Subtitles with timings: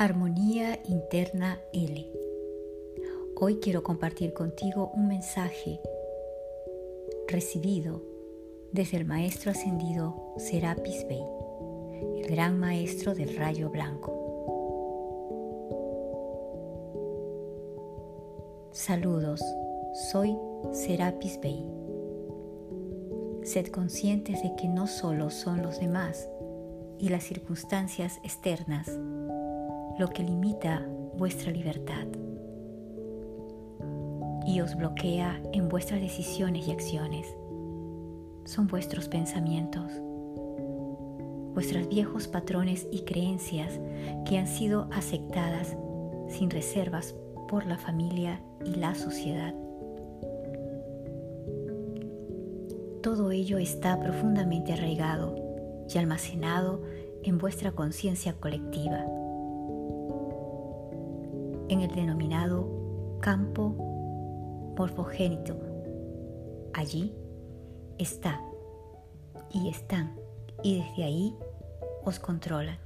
[0.00, 2.10] Armonía Interna L.
[3.36, 5.78] Hoy quiero compartir contigo un mensaje
[7.28, 8.02] recibido
[8.72, 11.22] desde el Maestro Ascendido Serapis Bey,
[12.16, 14.10] el gran Maestro del Rayo Blanco.
[18.72, 19.42] Saludos,
[20.10, 20.34] soy
[20.72, 21.62] Serapis Bey.
[23.42, 26.26] Sed conscientes de que no solo son los demás
[26.98, 28.88] y las circunstancias externas
[30.00, 30.82] lo que limita
[31.18, 32.06] vuestra libertad
[34.46, 37.26] y os bloquea en vuestras decisiones y acciones.
[38.46, 39.92] Son vuestros pensamientos,
[41.52, 43.78] vuestros viejos patrones y creencias
[44.24, 45.76] que han sido aceptadas
[46.30, 47.14] sin reservas
[47.46, 49.54] por la familia y la sociedad.
[53.02, 55.36] Todo ello está profundamente arraigado
[55.94, 56.80] y almacenado
[57.22, 59.04] en vuestra conciencia colectiva
[61.70, 62.66] en el denominado
[63.20, 63.68] campo
[64.76, 65.56] morfogénito.
[66.74, 67.14] Allí
[67.96, 68.40] está
[69.52, 70.18] y están
[70.64, 71.36] y desde ahí
[72.04, 72.76] os controlan.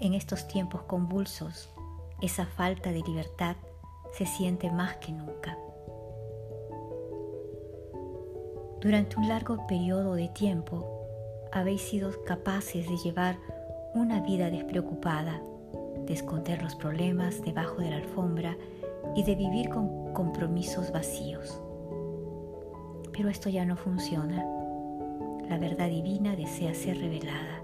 [0.00, 1.68] En estos tiempos convulsos,
[2.22, 3.56] esa falta de libertad
[4.12, 5.58] se siente más que nunca.
[8.80, 11.04] Durante un largo periodo de tiempo
[11.52, 13.36] habéis sido capaces de llevar
[13.94, 15.42] una vida despreocupada
[16.06, 18.56] de esconder los problemas debajo de la alfombra
[19.14, 21.60] y de vivir con compromisos vacíos.
[23.12, 24.44] Pero esto ya no funciona.
[25.48, 27.62] La verdad divina desea ser revelada.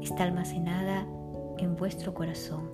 [0.00, 1.06] Está almacenada
[1.58, 2.70] en vuestro corazón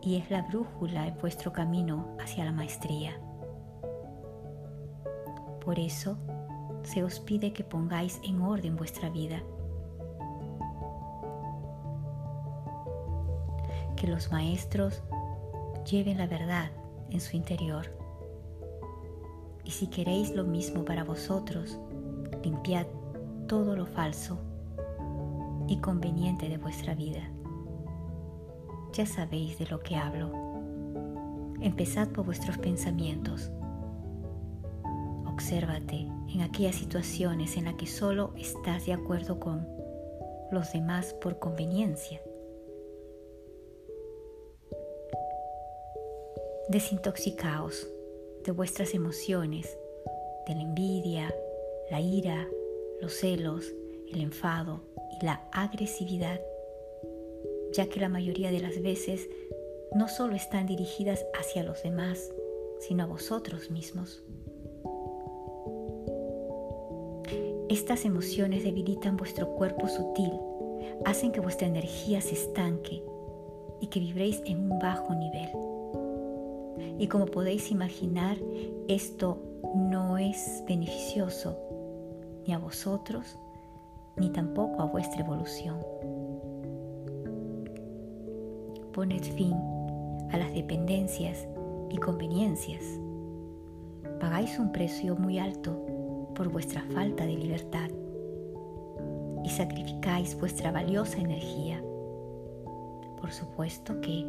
[0.00, 3.20] y es la brújula en vuestro camino hacia la maestría.
[5.64, 6.16] Por eso
[6.84, 9.42] se os pide que pongáis en orden vuestra vida
[13.96, 15.02] que los maestros
[15.90, 16.70] lleven la verdad
[17.10, 17.86] en su interior.
[19.64, 21.78] Y si queréis lo mismo para vosotros,
[22.44, 22.86] limpiad
[23.48, 24.38] todo lo falso
[25.66, 27.28] y conveniente de vuestra vida.
[28.92, 30.30] Ya sabéis de lo que hablo.
[31.60, 33.50] Empezad por vuestros pensamientos.
[35.26, 39.66] Obsérvate en aquellas situaciones en las que solo estás de acuerdo con
[40.52, 42.20] los demás por conveniencia
[46.68, 47.86] Desintoxicaos
[48.44, 49.78] de vuestras emociones,
[50.48, 51.32] de la envidia,
[51.92, 52.48] la ira,
[53.00, 53.72] los celos,
[54.12, 54.80] el enfado
[55.20, 56.40] y la agresividad,
[57.72, 59.28] ya que la mayoría de las veces
[59.94, 62.32] no solo están dirigidas hacia los demás,
[62.80, 64.24] sino a vosotros mismos.
[67.68, 70.32] Estas emociones debilitan vuestro cuerpo sutil,
[71.04, 73.04] hacen que vuestra energía se estanque
[73.80, 75.75] y que vibréis en un bajo nivel.
[76.98, 78.36] Y como podéis imaginar,
[78.88, 79.38] esto
[79.74, 81.56] no es beneficioso
[82.46, 83.38] ni a vosotros
[84.16, 85.78] ni tampoco a vuestra evolución.
[88.92, 89.54] Poned fin
[90.30, 91.46] a las dependencias
[91.90, 92.82] y conveniencias.
[94.20, 97.90] Pagáis un precio muy alto por vuestra falta de libertad
[99.44, 101.82] y sacrificáis vuestra valiosa energía.
[103.20, 104.26] Por supuesto que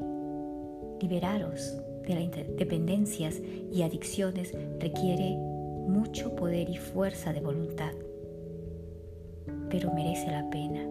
[1.01, 3.41] liberaros de las dependencias
[3.71, 7.91] y adicciones requiere mucho poder y fuerza de voluntad,
[9.69, 10.87] pero merece la pena.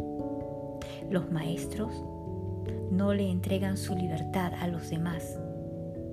[1.11, 1.93] Los maestros
[2.91, 5.39] no le entregan su libertad a los demás,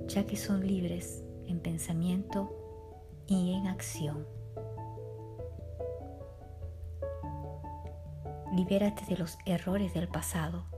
[0.06, 2.54] ya que son libres en pensamiento
[3.26, 4.26] y en acción.
[8.54, 10.73] Libérate de los errores del pasado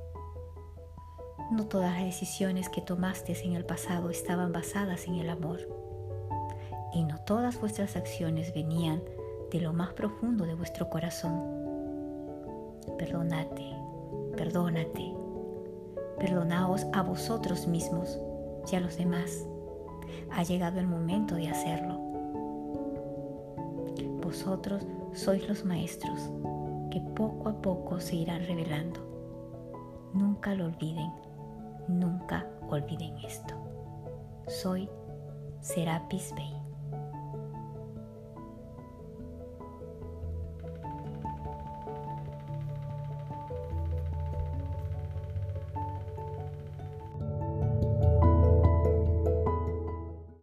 [1.50, 5.60] no todas las decisiones que tomaste en el pasado estaban basadas en el amor.
[6.92, 9.02] Y no todas vuestras acciones venían
[9.52, 11.40] de lo más profundo de vuestro corazón.
[12.98, 13.76] Perdónate,
[14.36, 15.14] perdónate.
[16.18, 18.18] Perdonaos a vosotros mismos
[18.72, 19.46] y a los demás.
[20.32, 21.98] Ha llegado el momento de hacerlo.
[24.22, 26.30] Vosotros sois los maestros
[26.90, 29.00] que poco a poco se irán revelando.
[30.12, 31.25] Nunca lo olviden.
[32.68, 33.54] Olviden esto.
[34.48, 34.88] Soy
[35.60, 36.65] Serapis Bey.